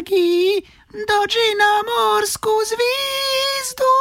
dragi, 0.00 0.62
dođi 0.92 1.48
na 1.62 1.72
morsku 1.90 2.50
zvizdu, 2.70 3.94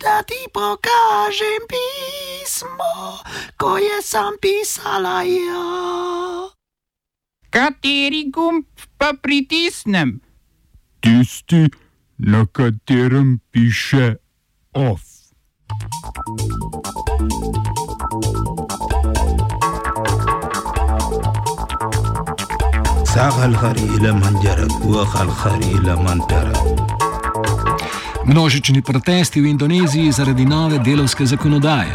da 0.00 0.22
ti 0.22 0.40
pokažem 0.52 1.62
pismo, 1.72 3.18
koje 3.56 4.02
sam 4.02 4.32
pisala 4.40 5.22
ja. 5.22 6.50
Kateri 7.50 8.30
gumb 8.30 8.64
pa 8.98 9.12
pritisnem? 9.22 10.20
Tisti, 11.00 11.68
na 12.18 12.46
katerem 12.52 13.40
piše 13.50 14.16
OF. 14.72 15.00
Thank 17.18 17.56
you. 17.56 17.63
Sahal 23.14 23.54
hari 23.54 23.86
ila 23.94 24.10
manjarak, 24.18 24.74
wahal 24.82 25.30
hari 25.30 25.78
ila 25.78 25.94
mantarak. 26.02 26.58
Množični 28.26 28.82
protesti 28.82 29.38
v 29.38 29.54
Indoneziji 29.54 30.10
zaradi 30.12 30.42
nove 30.42 30.80
delovske 30.82 31.26
zakonodaje. 31.26 31.94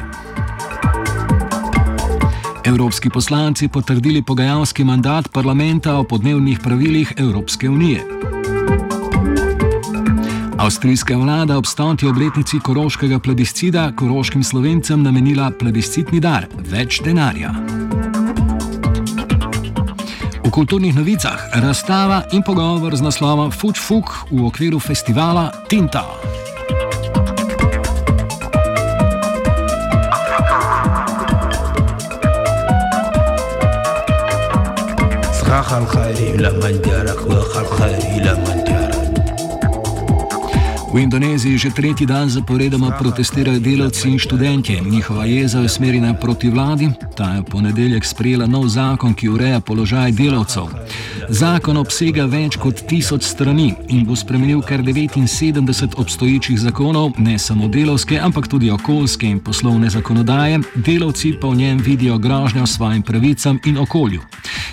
Evropski 2.63 3.09
poslanci 3.09 3.67
potrdili 3.67 4.21
pogajalski 4.21 4.83
mandat 4.83 5.27
parlamenta 5.31 5.97
o 5.99 6.03
podnebnih 6.03 6.59
pravilih 6.63 7.13
Evropske 7.17 7.69
unije. 7.69 7.99
Avstrijska 10.57 11.17
vlada 11.17 11.57
ob 11.57 11.65
stoti 11.65 12.07
obletnici 12.07 12.59
koroškega 12.59 13.19
plebiscida 13.19 13.91
koroškim 13.91 14.43
slovencem 14.43 15.03
namenila 15.03 15.51
plebiscitni 15.51 16.19
dar, 16.19 16.47
več 16.71 17.01
denarja. 17.03 17.78
V 20.48 20.48
kulturnih 20.50 20.94
novicah 20.94 21.50
razstava 21.52 22.24
in 22.32 22.42
pogovor 22.42 22.96
z 22.96 23.02
naslovom 23.02 23.50
Fuč 23.50 23.80
Fuk 23.80 24.28
v 24.30 24.44
okviru 24.44 24.78
festivala 24.78 25.50
Tinta. 25.68 26.04
ساق 35.54 35.72
الخري 35.72 36.34
إلى 36.34 36.50
من 36.50 36.82
جرك 36.82 37.26
وخ 37.26 37.56
الخري 37.56 38.18
إلى 38.18 38.34
من 38.34 38.64
جرك 38.64 38.67
V 40.89 40.97
Indoneziji 40.97 41.57
že 41.57 41.69
tretji 41.69 42.05
dan 42.09 42.29
zaporedoma 42.29 42.97
protestirajo 42.97 43.59
delavci 43.59 44.09
in 44.09 44.19
študentje. 44.19 44.81
Njihova 44.81 45.25
jeza 45.25 45.59
je 45.59 45.65
usmerjena 45.65 46.13
proti 46.13 46.49
vladi. 46.49 46.89
Ta 47.17 47.33
je 47.33 47.41
v 47.41 47.45
ponedeljek 47.45 48.05
sprejela 48.05 48.45
nov 48.45 48.67
zakon, 48.67 49.13
ki 49.13 49.29
ureja 49.29 49.59
položaj 49.59 50.11
delavcev. 50.11 50.65
Zakon 51.29 51.77
obsega 51.77 52.23
več 52.25 52.55
kot 52.57 52.79
tisoč 52.89 53.27
strani 53.27 53.67
in 53.93 54.01
bo 54.07 54.15
spremenil 54.17 54.63
kar 54.65 54.81
79 54.81 55.93
obstoječih 56.01 56.57
zakonov, 56.57 57.19
ne 57.21 57.37
samo 57.39 57.67
delovske, 57.69 58.17
ampak 58.17 58.47
tudi 58.49 58.71
okoljske 58.73 59.27
in 59.29 59.37
poslovne 59.39 59.89
zakonodaje. 59.93 60.59
Delavci 60.75 61.35
pa 61.41 61.47
v 61.47 61.61
njem 61.61 61.83
vidijo 61.85 62.17
grožnjo 62.17 62.65
svojim 62.65 63.03
pravicam 63.05 63.59
in 63.65 63.77
okolju. 63.77 64.21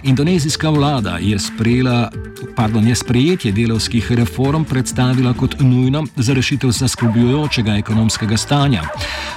Indonezijska 0.02 0.70
vlada 0.70 1.18
je, 1.20 1.38
sprejela, 1.38 2.10
pardon, 2.56 2.88
je 2.88 2.94
sprejetje 2.94 3.52
delovskih 3.52 4.12
reform 4.12 4.64
predstavila 4.64 5.34
kot 5.34 5.60
nujno 5.60 6.06
za 6.16 6.34
rešitev 6.34 6.70
zaskrbljujočega 6.70 7.76
ekonomskega 7.76 8.36
stanja. 8.36 8.82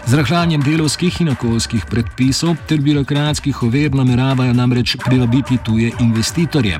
Z 0.06 0.14
rahlanjem 0.14 0.61
delovskih 0.61 1.22
in 1.22 1.30
okoljskih 1.30 1.86
predpisov 1.89 2.56
ter 2.67 2.80
birokratskih 2.81 3.64
ovir 3.64 3.95
nameravajo 3.95 4.54
namreč 4.54 4.95
privabiti 5.06 5.58
tuje 5.66 5.92
investitorje. 6.00 6.80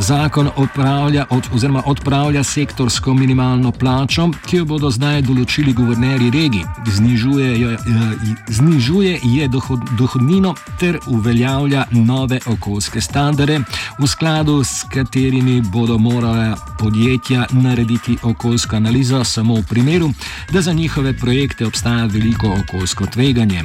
Zakon 0.00 0.50
odpravlja, 0.56 1.26
od, 1.30 1.48
oziroma 1.54 1.82
odpravlja 1.86 2.44
sektorsko 2.44 3.14
minimalno 3.14 3.72
plačo, 3.72 4.30
ki 4.46 4.56
jo 4.56 4.64
bodo 4.64 4.90
zdaj 4.90 5.22
določili 5.22 5.72
guvernerji 5.72 6.30
regij, 6.30 6.64
znižuje, 6.86 7.60
jo- 7.60 7.70
eh, 7.70 8.34
znižuje 8.48 9.18
je 9.22 9.48
dohod, 9.48 9.80
dohodnino 9.98 10.54
ter 10.80 10.98
uveljavlja 11.06 11.84
nove 11.90 12.40
okoljske 12.46 13.00
standarde, 13.00 13.60
v 13.98 14.06
skladu 14.06 14.64
s 14.64 14.82
katerimi 14.92 15.60
bodo 15.60 15.98
morala 15.98 16.56
podjetja 16.78 17.46
narediti 17.50 18.16
okoljsko 18.22 18.76
analizo 18.76 19.24
samo 19.24 19.54
v 19.54 19.62
primeru, 19.68 20.12
da 20.50 20.62
za 20.62 20.72
njihove 20.72 21.12
projekte 21.18 21.66
obstaja 21.66 22.06
veliko 22.06 22.56
okoljsko 22.62 23.06
tveganje. 23.06 23.64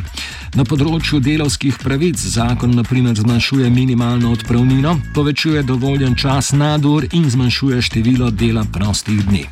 Na 0.57 0.63
področju 0.66 1.19
delovskih 1.22 1.75
pravic 1.84 2.18
zakon 2.18 2.72
naprimer 2.73 3.13
zmanjšuje 3.19 3.69
minimalno 3.69 4.31
odpravnino, 4.34 4.95
povečuje 5.13 5.62
dovoljen 5.62 6.18
čas 6.18 6.50
nadur 6.57 7.06
in 7.13 7.29
zmanjšuje 7.29 7.81
število 7.91 8.31
dela 8.34 8.66
prostih 8.73 9.22
dni. 9.29 9.45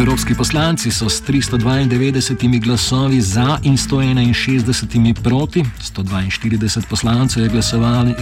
Evropski 0.00 0.34
poslanci 0.34 0.90
so 0.90 1.08
s 1.08 1.22
392 1.22 2.60
glasovi 2.60 3.20
za 3.20 3.58
in 3.62 3.76
161 3.76 5.14
proti, 5.22 5.64
142 5.96 6.88
poslancev 6.88 7.42
je, 7.42 7.62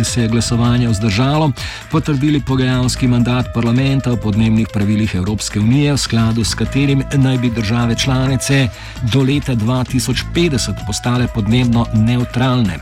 se 0.05 0.23
je 0.23 0.29
glasovanje 0.29 0.89
vzdržalo, 0.89 1.53
potrdili 1.91 2.41
pogajalski 2.41 3.09
mandat 3.09 3.47
parlamenta 3.55 4.13
o 4.13 4.17
podnebnih 4.17 4.67
pravilih 4.73 5.15
Evropske 5.15 5.61
unije, 5.61 5.93
v 5.93 5.99
skladu 5.99 6.45
s 6.45 6.55
katerim 6.55 7.03
naj 7.15 7.39
bi 7.39 7.51
države 7.51 7.95
članice 7.95 8.69
do 9.13 9.23
leta 9.23 9.57
2050 9.57 10.87
postale 10.87 11.29
podnebno 11.35 11.87
neutralne. 11.95 12.79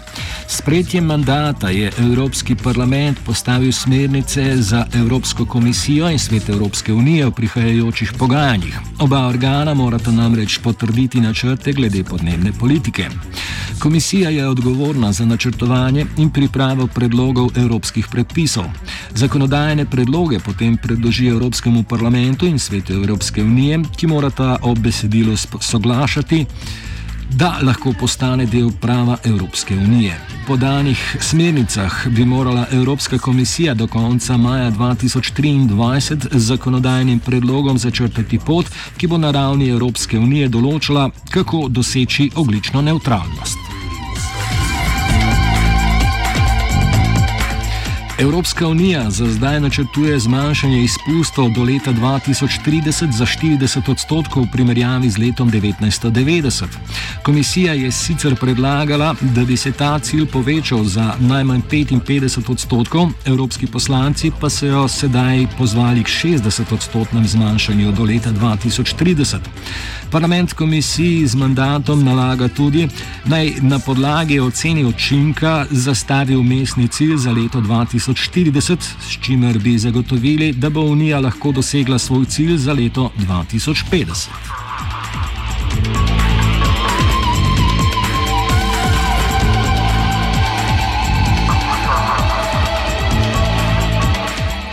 S 0.48 0.56
sprejetjem 0.56 1.04
mandata 1.04 1.68
je 1.70 1.92
Evropski 1.98 2.54
parlament 2.54 3.18
postavil 3.26 3.72
smernice 3.72 4.56
za 4.56 4.86
Evropsko 4.94 5.44
komisijo 5.46 6.10
in 6.10 6.18
svet 6.18 6.48
Evropske 6.48 6.92
unije 6.92 7.26
v 7.26 7.30
prihajajočih 7.30 8.12
pogajanjih. 8.18 8.85
Oba 8.98 9.26
organa 9.26 9.74
morata 9.74 10.10
namreč 10.10 10.58
potrditi 10.58 11.20
načrte 11.20 11.72
glede 11.72 12.04
podnebne 12.04 12.52
politike. 12.52 13.08
Komisija 13.78 14.30
je 14.30 14.48
odgovorna 14.48 15.12
za 15.12 15.24
načrtovanje 15.24 16.06
in 16.16 16.30
pripravo 16.30 16.86
predlogov 16.86 17.50
evropskih 17.56 18.08
predpisov. 18.08 18.64
Zakonodajne 19.14 19.84
predloge 19.84 20.38
potem 20.40 20.76
predloži 20.76 21.26
Evropskemu 21.26 21.82
parlamentu 21.82 22.46
in 22.46 22.58
svetu 22.58 22.92
Evropske 22.92 23.42
unije, 23.42 23.80
ki 23.96 24.06
morata 24.06 24.56
o 24.62 24.74
besedilu 24.74 25.36
soglašati 25.60 26.46
da 27.30 27.58
lahko 27.62 27.92
postane 27.92 28.46
del 28.46 28.70
prava 28.80 29.16
Evropske 29.24 29.74
unije. 29.74 30.18
Po 30.46 30.56
danih 30.56 31.16
smernicah 31.20 32.06
bi 32.06 32.24
morala 32.24 32.66
Evropska 32.72 33.18
komisija 33.18 33.74
do 33.74 33.86
konca 33.86 34.36
maja 34.36 34.70
2023 34.70 36.28
z 36.32 36.38
zakonodajnim 36.38 37.18
predlogom 37.20 37.78
začrtati 37.78 38.38
pot, 38.38 38.66
ki 38.96 39.06
bo 39.06 39.18
na 39.18 39.30
ravni 39.30 39.68
Evropske 39.68 40.18
unije 40.18 40.48
določila, 40.48 41.10
kako 41.30 41.66
doseči 41.68 42.30
oglično 42.36 42.82
neutralnost. 42.82 43.75
Evropska 48.18 48.68
unija 48.68 49.10
za 49.10 49.26
zdaj 49.26 49.60
načrtuje 49.60 50.18
zmanjšanje 50.18 50.82
izpustov 50.82 51.50
do 51.50 51.62
leta 51.62 51.92
2030 51.92 53.12
za 53.12 53.26
40 53.26 53.90
odstotkov 53.90 54.42
v 54.42 54.50
primerjavi 54.52 55.10
z 55.10 55.18
letom 55.18 55.50
1990. 55.50 56.64
Komisija 57.22 57.72
je 57.72 57.92
sicer 57.92 58.36
predlagala, 58.36 59.14
da 59.20 59.44
bi 59.44 59.56
se 59.56 59.72
ta 59.72 59.98
cilj 59.98 60.26
povečal 60.26 60.84
za 60.84 61.14
najmanj 61.20 61.60
55 61.70 62.50
odstotkov, 62.50 63.08
evropski 63.24 63.66
poslanci 63.66 64.32
pa 64.40 64.50
so 64.50 64.66
jo 64.66 64.88
sedaj 64.88 65.46
pozvali 65.58 66.04
k 66.04 66.08
60 66.08 66.72
odstotnem 66.72 67.26
zmanjšanju 67.26 67.92
do 67.92 68.04
leta 68.04 68.32
2030. 68.32 69.36
Parlament 70.10 70.52
komisiji 70.52 71.26
z 71.26 71.34
mandatom 71.34 72.04
nalaga 72.04 72.48
tudi, 72.48 72.88
naj 73.24 73.52
na 73.60 73.78
podlagi 73.78 74.40
oceni 74.40 74.84
učinka 74.84 75.66
zastavi 75.70 76.36
umestni 76.36 76.88
cilj 76.88 77.16
za 77.16 77.32
leto 77.32 77.60
2040, 78.12 78.76
s 79.08 79.18
čimer 79.20 79.58
bi 79.58 79.78
zagotovili, 79.78 80.52
da 80.52 80.70
bo 80.70 80.80
Unija 80.80 81.20
lahko 81.20 81.52
dosegla 81.52 81.98
svoj 81.98 82.24
cilj 82.24 82.56
za 82.56 82.72
leto 82.72 83.10
2050. 83.18 84.28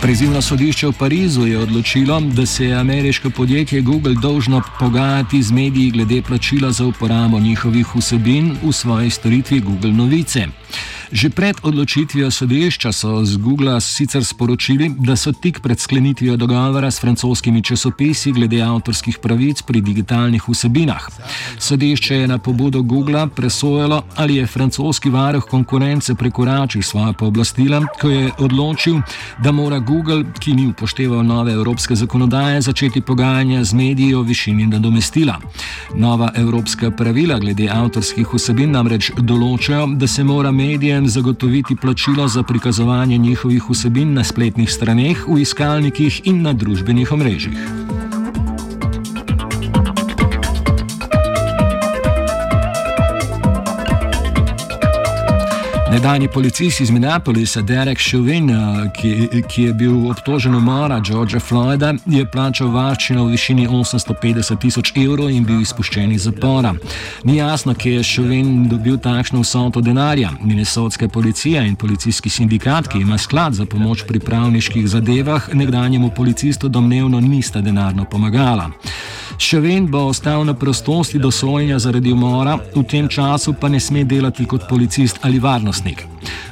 Prizivno 0.04 0.42
sodišče 0.42 0.86
v 0.86 0.92
Parizu 0.92 1.46
je 1.46 1.58
odločilo, 1.58 2.20
da 2.20 2.46
se 2.46 2.64
je 2.64 2.74
ameriško 2.76 3.30
podjetje 3.30 3.80
Google 3.80 4.14
dolžno 4.22 4.62
pogajati 4.78 5.42
z 5.42 5.52
mediji 5.52 5.90
glede 5.90 6.22
plačila 6.22 6.72
za 6.72 6.86
uporabo 6.86 7.40
njihovih 7.40 7.96
vsebin 7.96 8.56
v 8.62 8.72
svoji 8.72 9.10
storitvi 9.10 9.60
Google 9.60 9.92
Novice. 9.92 10.46
Že 11.12 11.30
pred 11.30 11.56
odločitvijo 11.62 12.30
sodišča 12.30 12.92
so 12.92 13.24
z 13.24 13.36
Google 13.36 13.80
sicer 13.80 14.24
sporočili, 14.24 14.92
da 14.98 15.16
so 15.16 15.32
tik 15.32 15.60
pred 15.60 15.80
sklenitvijo 15.80 16.36
dogovora 16.36 16.90
s 16.90 17.00
francoskimi 17.00 17.62
časopisi 17.62 18.32
glede 18.32 18.62
avtorskih 18.62 19.18
pravic 19.18 19.62
pri 19.62 19.80
digitalnih 19.80 20.48
vsebinah. 20.48 21.08
Sodišče 21.58 22.14
je 22.16 22.28
na 22.28 22.38
pobudo 22.38 22.82
Google 22.82 23.26
presojalo, 23.36 24.02
ali 24.16 24.36
je 24.36 24.46
francoski 24.46 25.10
varuh 25.10 25.44
konkurence 25.44 26.14
prekoračil 26.14 26.82
svoje 26.82 27.12
pooblastila, 27.12 27.82
ko 28.00 28.08
je 28.08 28.30
odločil, 28.38 29.00
da 29.42 29.52
mora 29.52 29.78
Google, 29.78 30.24
ki 30.38 30.54
ni 30.54 30.66
upošteval 30.66 31.22
nove 31.22 31.52
evropske 31.52 31.94
zakonodaje, 31.94 32.60
začeti 32.60 33.00
pogajanja 33.00 33.64
z 33.64 33.74
mediji 33.74 34.14
o 34.14 34.22
višini 34.22 34.66
nadomestila. 34.66 35.38
Nova 35.94 36.32
evropska 36.34 36.90
pravila 36.90 37.38
glede 37.38 37.68
avtorskih 37.70 38.34
vsebin 38.34 38.70
namreč 38.70 39.10
določajo, 39.16 39.86
da 39.96 40.06
se 40.06 40.24
mora 40.24 40.52
medijem 40.94 41.08
zagotoviti 41.08 41.76
plačilo 41.76 42.28
za 42.28 42.42
prikazovanje 42.42 43.18
njihovih 43.18 43.62
vsebin 43.70 44.14
na 44.14 44.24
spletnih 44.24 44.70
straneh, 44.70 45.24
v 45.28 45.40
iskalnikih 45.40 46.20
in 46.24 46.42
na 46.42 46.52
družbenih 46.52 47.12
omrežjih. 47.12 47.83
Nedajni 56.04 56.28
policist 56.28 56.80
iz 56.80 56.90
Minneapolisa, 56.90 57.62
Derek 57.62 57.98
Chauvin, 57.98 58.50
eh, 58.50 58.90
ki, 58.92 59.42
ki 59.48 59.62
je 59.62 59.72
bil 59.72 60.10
obtožen 60.10 60.54
umora 60.54 61.00
Georgea 61.00 61.40
Floyda, 61.40 61.94
je 62.06 62.26
plačal 62.30 62.68
varščino 62.68 63.24
v 63.24 63.30
višini 63.30 63.64
850 63.68 64.60
tisoč 64.60 64.92
evrov 65.00 65.30
in 65.32 65.46
bil 65.48 65.62
izpuščen 65.64 66.12
iz 66.12 66.26
zapora. 66.28 66.74
Ni 67.24 67.38
jasno, 67.38 67.72
kje 67.74 67.94
je 67.94 68.04
Chauvin 68.04 68.68
dobil 68.68 69.00
takšno 69.00 69.40
vsoto 69.40 69.80
denarja. 69.80 70.34
Minnesotska 70.42 71.08
policija 71.08 71.64
in 71.64 71.74
policijski 71.76 72.30
sindikat, 72.30 72.88
ki 72.88 73.00
ima 73.00 73.18
sklad 73.18 73.54
za 73.54 73.64
pomoč 73.64 74.04
pri 74.04 74.20
pravniških 74.20 74.88
zadevah, 74.88 75.48
nekdanjemu 75.54 76.10
policistu 76.10 76.68
domnevno 76.68 77.20
nista 77.20 77.64
denarno 77.64 78.04
pomagala. 78.04 78.70
Chauvin 79.38 79.90
bo 79.90 79.98
ostal 79.98 80.44
na 80.44 80.54
prostosti 80.54 81.18
do 81.18 81.30
sojenja 81.30 81.78
zaradi 81.78 82.12
umora, 82.12 82.58
v 82.74 82.82
tem 82.82 83.08
času 83.08 83.52
pa 83.52 83.68
ne 83.68 83.80
sme 83.80 84.04
delati 84.04 84.46
kot 84.46 84.68
policist 84.68 85.18
ali 85.22 85.38
varnostnik. 85.38 86.06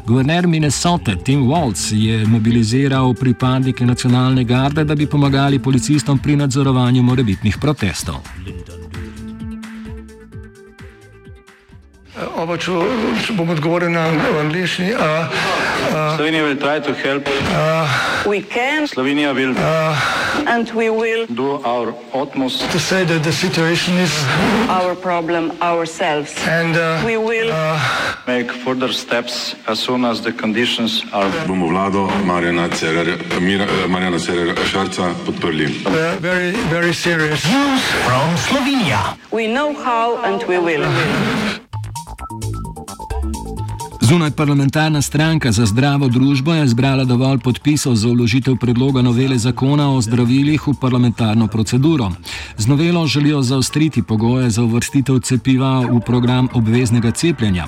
Guverner 0.06 0.46
Minnesota 0.46 1.14
Tim 1.17 1.46
Waltz 1.46 1.93
je 1.93 2.26
mobiliziral 2.26 3.14
pripadnike 3.14 3.87
nacionalne 3.87 4.44
garde, 4.44 4.84
da 4.84 4.94
bi 4.94 5.06
pomagali 5.06 5.58
policistom 5.58 6.19
pri 6.19 6.37
nadzorovanju 6.37 7.02
morebitnih 7.02 7.58
protestov. 7.58 8.17
Oba, 12.42 12.56
če, 12.58 12.74
če 13.22 13.34
bom 13.38 13.50
odgovoril 13.54 13.92
na 13.94 14.08
angliški. 14.40 14.88
Slovenija 16.16 16.42
bo 16.42 16.54
poskušala 16.58 17.20
pomagati. 17.22 18.88
Slovenija 18.90 19.30
bo 19.30 19.38
naredila 19.38 19.92
naš 20.42 21.92
utmost, 22.18 22.66
da 22.66 22.78
bo 22.82 22.96
rekla, 22.98 23.18
da 23.22 23.30
je 23.30 23.32
situacija 23.32 23.94
naš 24.66 24.98
problem. 25.02 25.52
In 25.54 26.74
bomo 27.06 27.22
naredili 27.22 27.54
nadaljnje 28.26 28.50
korake, 28.64 29.54
as 29.66 29.78
soon 29.78 30.04
as 30.04 30.20
the 30.20 30.32
conditions 30.32 31.04
are. 31.12 31.30
Bomo 31.46 31.66
vlado 31.70 32.10
Marjana 32.26 32.68
Cererera 34.18 34.64
Šarca 34.66 35.14
podprli. 35.26 35.70
Very, 36.20 36.50
very 36.70 36.94
serious. 36.94 37.44
News 37.44 37.82
from 38.02 38.36
Slovenia. 38.36 39.14
We 39.30 39.46
know 39.46 39.74
how 39.78 40.18
and 40.24 40.42
we 40.48 40.58
will. 40.58 40.82
Zunaj 44.12 44.30
parlamentarna 44.30 45.02
stranka 45.02 45.52
za 45.52 45.66
zdravo 45.66 46.08
družbo 46.08 46.52
je 46.54 46.66
zbrala 46.68 47.04
dovolj 47.04 47.38
podpisov 47.38 47.94
za 47.96 48.08
vložitev 48.08 48.58
predloga 48.60 49.02
novele 49.02 49.38
zakona 49.38 49.88
o 49.88 50.00
zdravilih 50.00 50.60
v 50.68 50.74
parlamentarno 50.80 51.46
proceduro. 51.48 52.10
Z 52.58 52.66
novelo 52.66 53.06
želijo 53.06 53.42
zaostriti 53.42 54.02
pogoje 54.02 54.50
za 54.50 54.62
uvrstitev 54.62 55.20
cepiva 55.20 55.80
v 55.80 56.00
program 56.06 56.48
obveznega 56.52 57.10
cepljenja. 57.10 57.66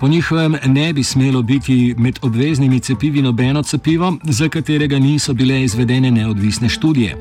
Po 0.00 0.08
njihovem 0.08 0.56
ne 0.66 0.92
bi 0.92 1.02
smelo 1.02 1.42
biti 1.42 1.94
med 1.98 2.18
obveznimi 2.22 2.80
cepivi 2.80 3.22
nobeno 3.22 3.62
cepivo, 3.62 4.16
za 4.24 4.48
katerega 4.48 4.98
niso 4.98 5.34
bile 5.34 5.62
izvedene 5.62 6.10
neodvisne 6.10 6.68
študije. 6.68 7.16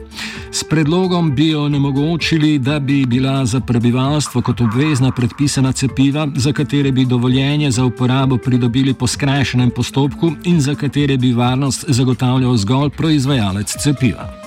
S 0.53 0.63
predlogom 0.63 1.35
bi 1.35 1.55
onemogočili, 1.55 2.59
da 2.59 2.79
bi 2.79 3.05
bila 3.05 3.45
za 3.45 3.59
prebivalstvo 3.59 4.41
kot 4.41 4.61
obvezna 4.61 5.11
predpisana 5.11 5.71
cepiva, 5.71 6.27
za 6.35 6.53
katere 6.53 6.91
bi 6.91 7.05
dovoljenje 7.05 7.71
za 7.71 7.85
uporabo 7.85 8.37
pridobili 8.37 8.93
po 8.93 9.07
skrajšenem 9.07 9.71
postopku 9.71 10.31
in 10.43 10.61
za 10.61 10.75
katere 10.75 11.17
bi 11.17 11.33
varnost 11.33 11.85
zagotavljal 11.87 12.57
zgolj 12.57 12.89
proizvajalec 12.89 13.75
cepiva. 13.83 14.42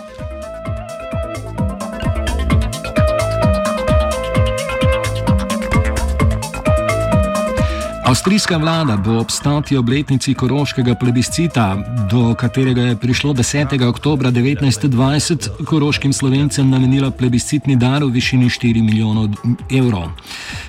Avstrijska 8.07 8.57
vlada 8.57 8.97
bo 8.97 9.19
ob 9.19 9.31
stoti 9.31 9.77
obletnici 9.77 10.35
koroškega 10.35 10.95
plebiscita, 10.95 11.77
do 12.11 12.35
katerega 12.39 12.83
je 12.83 12.97
prišlo 12.97 13.33
10. 13.35 13.89
oktober 13.89 14.27
1920, 14.27 15.49
koroškim 15.67 16.13
slovencem 16.13 16.71
namenila 16.71 17.11
plebiscitni 17.11 17.77
dar 17.77 18.05
v 18.05 18.13
višini 18.15 18.47
4 18.47 18.83
milijonov 18.83 19.29
evrov. 19.71 20.11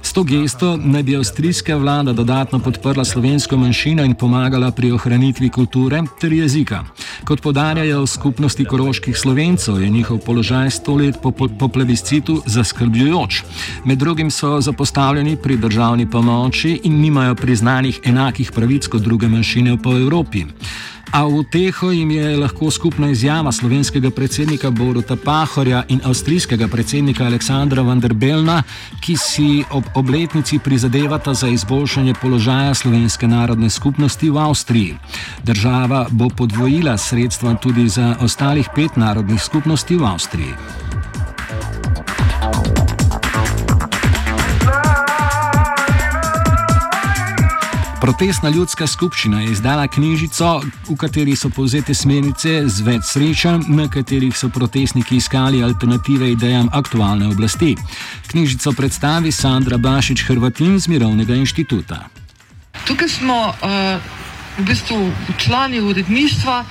S 0.02 0.14
to 0.14 0.24
gesto 0.24 0.78
naj 0.78 1.04
bi 1.04 1.16
avstrijska 1.16 1.78
vlada 1.78 2.14
dodatno 2.14 2.60
podprla 2.60 3.06
slovensko 3.06 3.58
manjšino 3.58 4.04
in 4.04 4.16
pomagala 4.16 4.72
pri 4.72 4.92
ohranitvi 4.92 5.50
kulture 5.50 6.02
ter 6.22 6.34
jezika. 6.34 6.84
Kot 7.24 7.42
podarjajo 7.42 8.02
v 8.04 8.08
skupnosti 8.08 8.66
koroških 8.66 9.18
slovencov, 9.18 9.82
je 9.82 9.90
njihov 9.90 10.20
položaj 10.26 10.72
sto 10.72 10.96
let 10.96 11.18
po, 11.22 11.32
po, 11.32 11.48
po 11.48 11.68
plebiscitu 11.68 12.42
zaskrbljujoč. 12.46 13.44
Med 13.86 13.98
drugim 13.98 14.32
so 14.32 14.62
zapostavljeni 14.62 15.38
pri 15.38 15.58
državni 15.58 16.10
pomoči 16.10 16.80
in 16.84 17.02
nimajo 17.02 17.36
priznanih 17.36 18.00
enakih 18.04 18.52
pravic 18.52 18.88
kot 18.88 19.02
druge 19.02 19.28
manjšine 19.28 19.78
po 19.84 19.98
Evropi. 19.98 20.46
A 21.12 21.24
v 21.24 21.44
teho 21.48 21.92
jim 21.92 22.12
je 22.12 22.38
lahko 22.38 22.72
skupna 22.72 23.10
izjava 23.10 23.52
slovenskega 23.52 24.10
predsednika 24.12 24.72
Boruta 24.72 25.16
Pahorja 25.16 25.84
in 25.88 26.02
avstrijskega 26.04 26.68
predsednika 26.68 27.26
Aleksandra 27.26 27.82
van 27.82 28.00
der 28.00 28.14
Belna, 28.14 28.64
ki 29.00 29.16
si 29.18 29.64
ob 29.72 29.84
obletnici 29.96 30.60
prizadevata 30.60 31.34
za 31.34 31.48
izboljšanje 31.48 32.14
položaja 32.22 32.74
slovenske 32.74 33.28
narodne 33.28 33.70
skupnosti 33.70 34.30
v 34.30 34.38
Avstriji. 34.38 34.98
Država 35.44 36.08
bo 36.12 36.30
podvojila 36.30 36.98
sredstva 36.98 37.56
tudi 37.56 37.90
za 37.90 38.16
ostalih 38.22 38.70
pet 38.76 38.96
narodnih 38.96 39.42
skupnosti 39.42 39.96
v 39.96 40.06
Avstriji. 40.06 40.54
Protestna 48.02 48.50
ljudska 48.50 48.88
skupščina 48.88 49.40
je 49.42 49.52
izdala 49.52 49.88
knjižico, 49.88 50.62
v 50.90 50.96
kateri 51.02 51.34
so 51.36 51.50
povzete 51.50 51.96
smernice 51.98 52.52
z 52.70 52.86
več 52.86 53.08
srečanj, 53.10 53.66
na 53.74 53.88
katerih 53.90 54.38
so 54.38 54.52
protestniki 54.54 55.18
iskali 55.18 55.64
alternative 55.66 56.30
idejam 56.30 56.70
aktualne 56.78 57.26
oblasti. 57.32 57.74
Knjižico 58.30 58.76
predstavi 58.78 59.32
Sandra 59.34 59.82
Bašič 59.82 60.28
Hrvatin 60.30 60.78
z 60.80 60.94
Mirovnega 60.94 61.34
inštituta. 61.42 62.04
Tukaj 62.86 63.10
smo 63.10 63.40
uh, 63.50 63.98
v 64.60 64.68
bistvu 64.70 65.02
člani 65.42 65.82
uredništva 65.82 66.64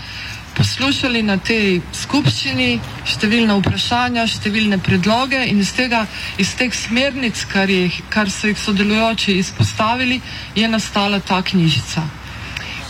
poslušali 0.57 1.23
na 1.23 1.37
tej 1.37 1.81
skupščini 1.93 2.81
številne 3.07 3.59
vprašanja, 3.61 4.25
številne 4.31 4.79
predloge 4.83 5.43
in 5.51 5.61
iz, 5.61 5.75
tega, 5.77 6.07
iz 6.41 6.55
teh 6.57 6.73
smernic, 6.73 7.45
kar, 7.53 7.71
je, 7.71 7.91
kar 8.13 8.33
so 8.33 8.49
jih 8.49 8.59
sodelujoči 8.61 9.37
izpostavili, 9.41 10.21
je 10.57 10.69
nastala 10.69 11.21
ta 11.21 11.43
knjižica. 11.45 12.05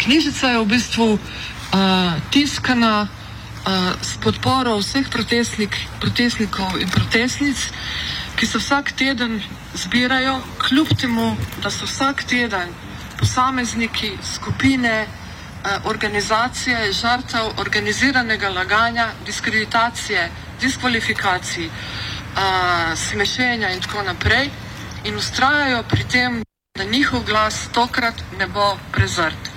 Knjižica 0.03 0.55
je 0.55 0.63
v 0.63 0.71
bistvu 0.71 1.09
uh, 1.17 1.21
tiskana 2.31 2.95
uh, 3.05 3.93
s 3.99 4.17
podporo 4.23 4.79
vseh 4.79 5.11
protestnik, 5.11 5.75
protestnikov 6.01 6.79
in 6.79 6.91
protestnic, 6.93 7.59
ki 8.37 8.47
se 8.47 8.61
vsak 8.63 8.93
teden 8.93 9.41
zbirajo, 9.75 10.39
kljub 10.63 10.93
temu, 11.01 11.35
da 11.65 11.73
so 11.73 11.89
vsak 11.89 12.25
teden 12.29 12.71
posamezniki, 13.17 14.13
skupine, 14.23 15.07
organizacije 15.85 16.93
žrtev 16.93 17.61
organiziranega 17.61 18.49
laganja, 18.49 19.09
diskreditacije, 19.27 20.31
diskvalifikacij, 20.61 21.67
uh, 21.67 21.73
smešenja 22.99 23.71
in 23.71 23.81
tako 23.81 24.03
naprej 24.03 24.51
in 25.05 25.17
ustrajajo 25.17 25.83
pri 25.83 26.05
tem, 26.09 26.43
da 26.79 26.85
njihov 26.85 27.25
glas 27.25 27.69
tokrat 27.73 28.15
ne 28.39 28.47
bo 28.47 28.79
prezrt. 28.93 29.51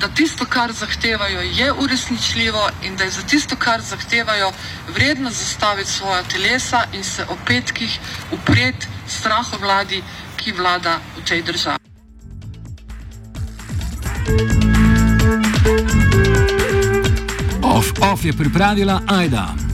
Da 0.00 0.08
tisto, 0.08 0.44
kar 0.44 0.72
zahtevajo, 0.72 1.40
je 1.40 1.72
uresničljivo 1.72 2.70
in 2.82 2.96
da 2.96 3.04
je 3.04 3.10
za 3.10 3.22
tisto, 3.22 3.56
kar 3.56 3.80
zahtevajo, 3.80 4.52
vredno 4.88 5.30
zastaviti 5.30 5.90
svoja 5.90 6.22
telesa 6.22 6.84
in 6.92 7.04
se 7.04 7.24
o 7.24 7.36
petkih 7.46 7.98
upreti 8.32 8.86
strahovladi, 9.08 10.02
ki 10.36 10.52
vlada 10.52 10.98
v 11.16 11.24
tej 11.24 11.42
državi. 11.42 11.78
Off, 17.78 17.92
off 18.02 18.24
je 18.24 18.32
pripravila 18.32 19.02
Aida. 19.06 19.67